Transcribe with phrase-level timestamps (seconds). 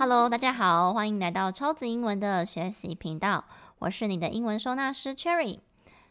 [0.00, 3.44] Hello，大家好，欢迎来到超级英文的学习频道，
[3.80, 5.58] 我是你的英文收纳师 Cherry。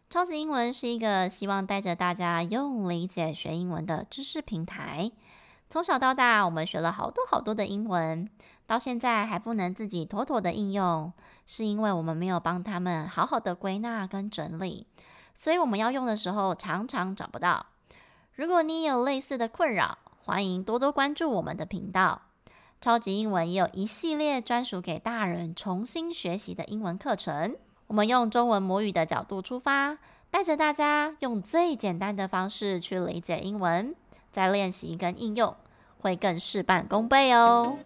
[0.10, 5.10] 超级英文是一个希望带着大家用理解学英文的知识平台。
[5.70, 8.30] 从小到大，我们学了好多好多的英文，
[8.66, 11.14] 到现在还不能自己妥妥的应用，
[11.46, 14.86] 是因为我们没有帮他们好好的归纳跟整理，
[15.34, 17.68] 所以我们要用的时候常常找不到。
[18.36, 22.24] 如果你有类似的困扰，欢迎多多关注我们的频道。
[22.80, 27.56] 超级英文也有一系列专属给大人重新学习的英文课程。
[27.88, 29.98] 我们用中文母语的角度出发，
[30.30, 33.96] 带着大家用最简单的方式去理解英文，
[34.32, 35.56] 再练习跟应用，
[36.00, 37.80] 会更事半功倍哦。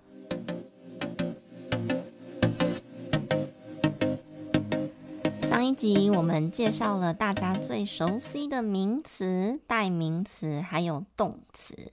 [5.44, 11.92] 上一集我们介绍了大家最熟悉的名词、代名词，还有动词。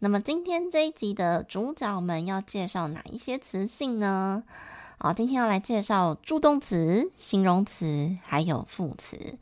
[0.00, 4.44] 那么今天这一集的主角们要介绍哪一些词性呢？
[4.96, 9.36] 好，今天要来介绍助动词、形容词还有副词。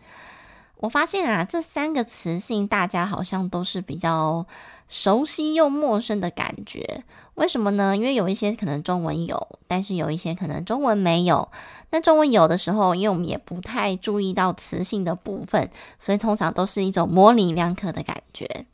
[0.79, 4.47] 我发现啊，这三个词性大家好像都是比较
[4.89, 7.05] 熟悉又陌生的感觉。
[7.35, 7.95] 为什么呢？
[7.95, 11.51] 因为有一些可能中文有，但是有一些可能中文没有。
[11.91, 18.65] 那中文有的时候，因为我们也不太注意到词性的部分，所以通常都是一种模棱两可的感觉。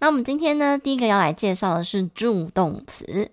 [0.00, 3.30] 那我们今天呢，第一个要来介绍的是助动词。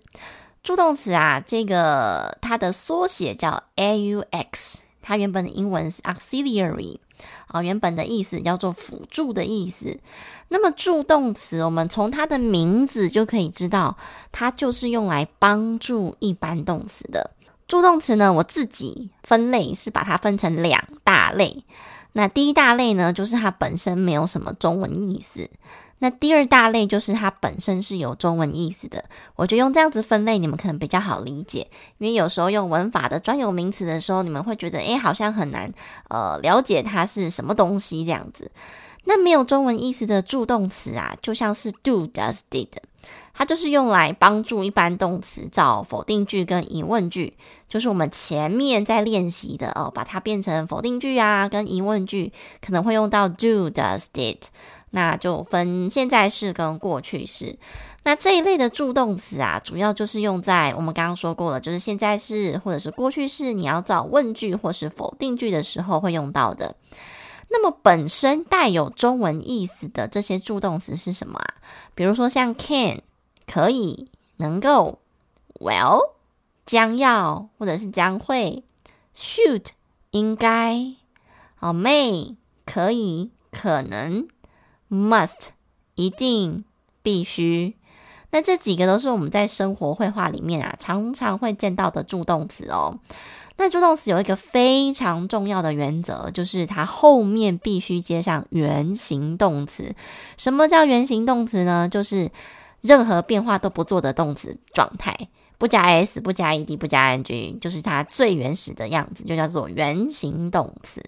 [0.64, 6.98] 助动词啊，这个它的缩写叫 AUX，它原本的英文是 auxiliary，
[7.46, 10.00] 啊，原本的意思叫做辅助的意思。
[10.48, 13.96] 那么助动词，我们从它的名字就可以知道，
[14.32, 17.30] 它就是用来帮助一般动词的。
[17.68, 21.62] 助动词呢，我自己分类是把它分成两大类。
[22.12, 25.48] 那第一大类呢，就是它本身没有什么中文意思。
[25.98, 31.66] 那第二大类就是它本身是有中文意思的，我觉得用这样子分类，你们可能比较好理解。
[31.98, 35.72] 因为有时候用文法的专有名词的时候，你们会觉得，诶，好像很难，
[36.08, 38.50] 呃，了解它是什么东西这样子。
[39.04, 42.68] 那没有中文意思的助动词啊，就像是 do、does、did，
[43.32, 54.38] 它就是用来帮助一般动词造否定句跟疑问句，就是我们前面在练习的哦，把它变成否定句啊，跟疑问句，可能会用到 do、does、did。
[54.90, 57.58] 那就分现在式跟过去式。
[58.04, 66.76] 那这一类的助动词啊，主要就是用在我们刚刚说过了，就是现在式或者是过去式，你要造问句或是否定句的时候会用到的。
[67.48, 71.54] 那么本身带有中文意思的这些助动词是什么啊？
[71.94, 73.02] 比如说像 can
[73.46, 75.00] 可以、能够
[75.60, 76.00] ，well
[76.64, 78.62] 将要或者是将会
[79.16, 79.66] ，should
[80.10, 80.94] 应该，
[81.56, 84.28] 好 may 可以、可能。
[84.90, 85.48] Must
[85.94, 86.64] 一定
[87.02, 87.76] 必须，
[88.30, 92.98] 那这几个都是我们在生活绘画里面啊常常会见到的助动词哦。
[93.56, 99.94] 那助动词有一个非常重要的原则，就是它后面必须接上原形动词。
[100.36, 101.88] 什么叫原形动词呢？
[101.88, 102.30] 就是
[102.82, 111.02] 任何变化都不做的动词状态，不加 s，不加 ed，不加 ing，就是它最原始的样子，就叫做原形动词。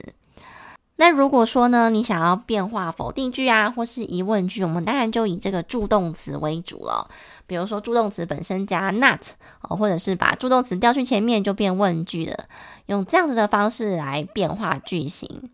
[1.00, 7.08] 那如果说呢，你想要变化否定句啊，或是疑问句，我们当然就以这个助动词为主了。
[7.46, 9.20] 比如说助动词本身加 not，
[9.60, 12.46] 或者是把助动词调去前面就变问句了，
[12.86, 15.50] 用这样子的方式来变化句型。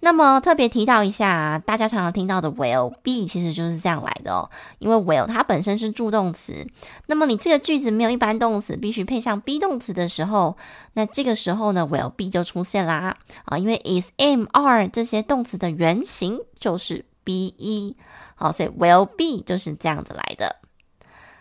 [0.00, 4.50] 那么特别提到一下，大家常常听到的 will be 其实就是这样来的哦。
[4.78, 6.66] 因为 will 它本身是助动词，
[7.06, 10.56] 那么你这个句子没有一般动词，必须配上 be 动词的时候，
[10.94, 13.58] 那这个时候呢 will be 就出现啦啊。
[13.58, 17.94] 因为 is、am、are 这些动词的原形就是 be，
[18.34, 20.56] 好，所以 will be 就是这样子来的。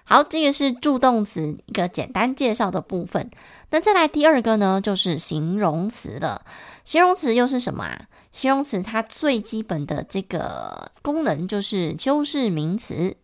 [0.09, 3.29] 好，这个是助动词一个简单介绍的部分。
[3.69, 6.41] 那再来第二个呢，就是形容词了。
[6.83, 8.07] 形容词又是什么啊？
[8.31, 13.15] 形容词它最基本的这个功能就是修饰名词。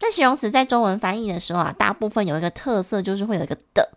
[0.00, 3.90] 那形容词在中文翻译的时候啊，大部分有一个特色，就是会有一个的，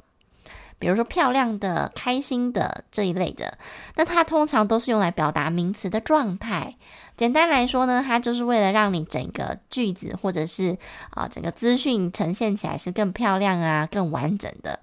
[0.79, 3.57] 比如说漂亮的、开心的这一类的。
[3.95, 6.75] 那它通常都是用来表达名词的状态。
[7.17, 10.77] 简单来说呢，它就是为了让你整个句子或者是
[11.11, 14.79] 啊整个资讯呈现起来是更漂亮啊、更完整的。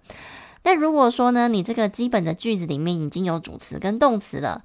[0.65, 4.63] 那如果说呢，你这个基本的句子里面已经有主词跟动词了。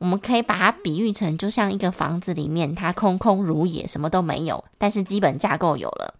[0.00, 6.14] 我们可以把它比喻成，就像一个房子里面，它空空如也，什么都没有，但是基本架构有了。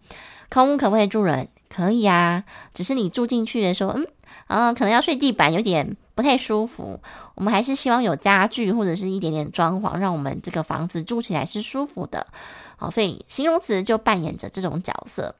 [0.49, 1.47] 空屋可不可以住人？
[1.69, 2.43] 可以啊，
[2.73, 4.05] 只是你住进去的时候，嗯，
[4.49, 6.99] 嗯，可能要睡地板，有点不太舒服。
[7.35, 12.25] 我们还是希望有家具或者是一点点装潢，让我们这个房子住起来是舒服的。
[12.75, 15.35] 好，所以形容词就扮演着这种角色。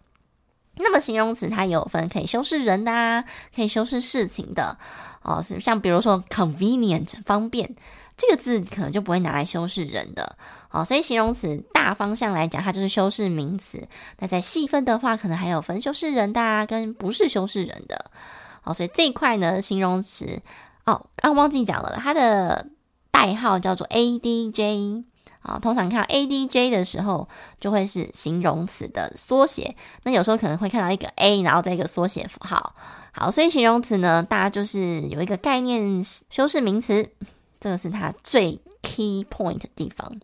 [0.75, 3.25] 那么形容词它有分可以修饰人的啊，
[3.56, 4.77] 可以修饰事情的
[5.23, 7.75] 哦，是像比如说 convenient 方便
[8.15, 10.38] 这个字可能就不会拿来修饰人的
[10.69, 13.88] 哦，所以形容词大方向来讲，它就是修饰名词。
[14.19, 18.12] 那在细分的话，可能还有分修饰人的啊，跟不是修饰人的。
[18.61, 20.41] 好，所以这一块呢，形容词
[20.85, 22.67] 哦，刚忘记讲了，它的
[23.11, 25.06] 代号叫做 ADJ。
[25.41, 27.29] 啊，通常看到 ADJ 的时候，
[27.61, 29.73] 就会是形容词的缩写。
[30.03, 32.75] 那有时候可能会看到一个 A，然后再一个缩写符号。
[33.13, 37.09] 好，所以形容词呢，大家就是有一个概念，修饰名词，
[37.57, 40.19] 这个是它最 key point 的地方。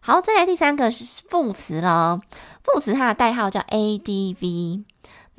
[0.00, 2.18] 好，再来第三个是副词了。
[2.64, 4.84] 副词它的代号叫 ADV，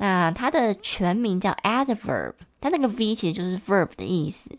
[0.04, 4.50] 那它的全名叫 adverb，它那个 V 其实就是 verb 的意思。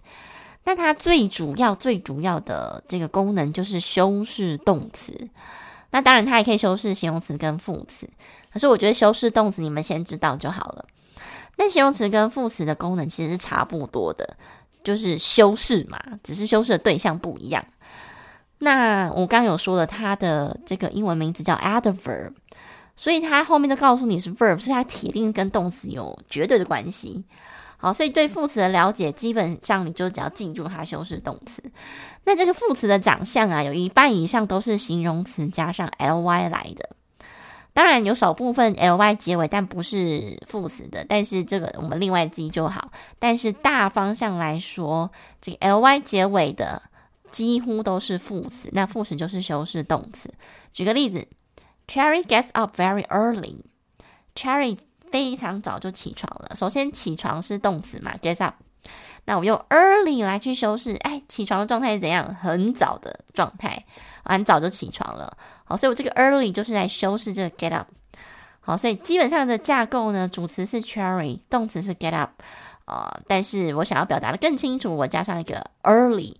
[0.63, 5.29] 那它最主要、最主要的这个功能就是修饰动词。
[5.91, 8.09] 那当然，它也可以修饰形容词跟副词。
[8.51, 10.87] 可是我觉得修饰动词你们先知道就好了。
[11.57, 14.35] 那形容词跟副词的功能其实是差不多的，
[14.83, 17.63] 就是修饰嘛，只是修饰的对象不一样。
[18.57, 22.31] 那我刚有说了，它的这个英文名字叫 adverb，
[22.95, 27.25] 所以它后面都告诉你是 verb，所以它铁定跟动词有绝对的关系。
[27.77, 31.61] 好，所以对副词的了解，基本上你就只要记住它修饰动词。
[32.23, 36.89] 那这个副词的长相啊，有一半以上都是形容词加上 ly 来的。
[37.73, 41.05] 当然有少部分 ly 结尾，但不是副词的。
[41.07, 42.89] 但是这个我们另外记就好。
[43.19, 45.11] 但是大方向来说，
[45.41, 46.81] 这个 ly 结尾的
[47.29, 48.69] 几乎都是副词。
[48.71, 50.33] 那副词就是修饰动词。
[50.73, 51.27] 举个例子
[51.87, 53.57] ，Cherry gets up very early。
[54.35, 54.77] Cherry
[55.11, 56.55] 非常早就起床了。
[56.55, 58.55] 首先，起床是动词嘛，get up。
[59.25, 62.35] 那我用 early 来去修饰，哎，起床的状态是怎样？
[62.35, 63.85] 很早的状态，
[64.23, 65.37] 很早就起床了。
[65.63, 67.87] 好，所以我这个 early 就是来修饰这个 get up。
[68.59, 72.31] 好，所以基本上的架构呢，主词是 Cherry，动词是 get up。
[72.85, 76.35] 啊、呃，但是我想要表达的更清楚，我加上一个 early。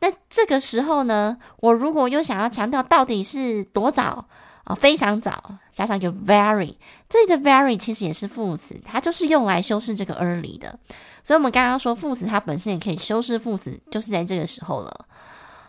[0.00, 4.26] 那这个时候呢，我如果又想要强调到底是多早？
[4.66, 6.76] 哦，非常早，加上一个 very，
[7.08, 10.78] 这里的 very 其实也是副词，它就是用来修饰这个 early 的。
[11.22, 15.06] 所以，我们刚刚说副词它本身也可以修饰副词，就是在这个时候了。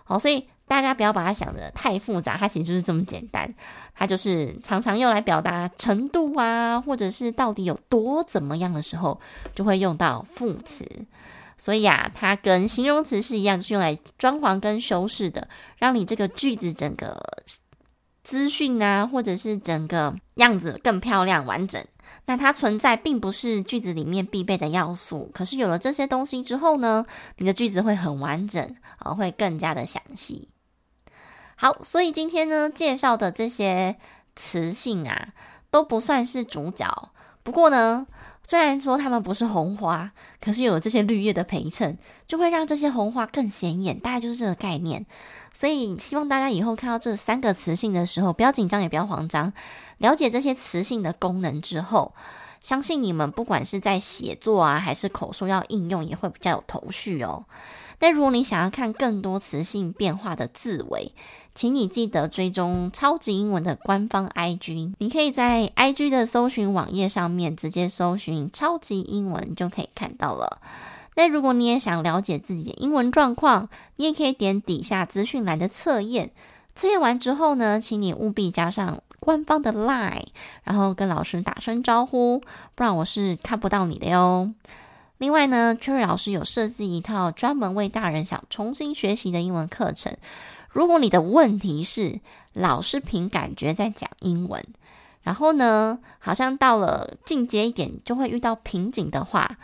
[0.04, 3.54] 好，所以大家不要把它想得太复杂，它其实就是这么简单。
[3.96, 9.20] 它就是常常用来表达程度啊，或者是到底有多怎么样的时候，
[9.56, 10.86] 就会用到副词。
[11.58, 15.48] 所以啊，它跟形容词是一样，是用来装潢跟修饰的，
[15.78, 17.22] 让你这个句子整个。
[18.24, 21.84] 资讯啊，或者是整个样子更漂亮完整，
[22.26, 25.30] 那它存在并不是句子里面必备的要素。
[25.34, 27.06] 可是有了这些东西之后呢，
[27.38, 30.50] 你的句子会很完整啊，会更加的详细。
[31.56, 33.98] 好，所以今天呢介绍的这些
[34.36, 35.30] 词性啊，
[35.70, 37.12] 都不算是主角。
[37.44, 38.06] 不过呢，
[38.52, 40.12] 虽然说它们不是红花，
[40.42, 43.98] 可是有这些绿叶的陪衬，就会让这些红花更显眼。
[43.98, 45.06] 大概就是这个概念。
[45.54, 49.54] 所以，希望大家以后看到这三个词性的时候，不要紧张，也不要慌张。
[50.00, 52.14] 了解这些词性的功能之后，
[52.62, 57.46] 相信你们不管是在写作啊，还是口说要应用，也会比较有头绪哦。
[58.00, 61.12] 但如果你想要看更多词性变化的字尾，
[61.54, 64.94] 请你记得追踪超级英文的官方 IG。
[65.00, 70.62] 你可以在 IG 的搜寻网页上面直接搜寻超级英文，就可以看到了。
[71.16, 76.32] 那如果你也想了解自己的英文状况，你也可以点底下资讯栏的测验。
[76.74, 80.26] 测验完之后呢，请你务必加上官方的 LINE，
[80.64, 82.42] 然后跟老师打声招呼，
[82.74, 84.52] 不然我是看不到你的哟。
[85.20, 90.18] 另外呢，Cherry 老师有设计一套专门为大人想重新学习的英文课程。
[90.70, 92.20] 如果你的问题是
[92.54, 94.66] 老师凭感觉在讲英文，
[95.22, 99.60] 然后呢，好像到了进阶一点就会遇到瓶颈的话。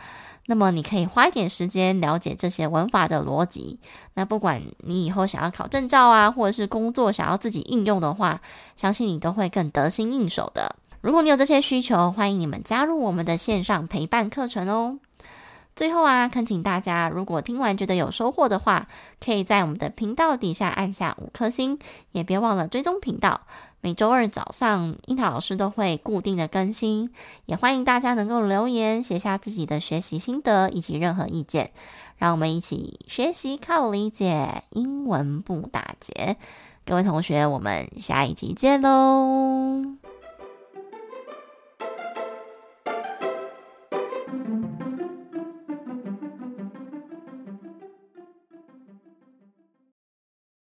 [0.48, 3.80] 那么你可以花一点时间了解这些文法的逻辑。
[4.16, 8.42] 那不管你以后想要考证照啊，或者是工作想要自己应用的话，
[8.76, 10.76] 相信你都会更得心应手的。
[11.02, 15.00] 如果你有这些需求，欢迎你们加入我们的线上陪伴课程哦。
[15.76, 18.88] 最后啊，恳请大家，如果听完觉得有收获的话，
[19.24, 21.78] 可以在我们的频道底下按下五颗星，
[22.14, 23.42] 也别忘了追踪频道。
[23.82, 27.12] 每周二早上，樱桃老师都会固定的更新，
[27.46, 31.72] 也欢迎大家能够留言写下自己的学习心得以及任何意见，
[32.18, 36.38] 让我们一起学习靠理解，英文不打结。
[36.86, 40.07] 各位同学，我们下一集见喽！